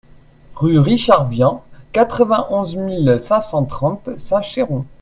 [0.55, 4.83] Rue Richard Vian, quatre-vingt-onze mille cinq cent trente Saint-Chéron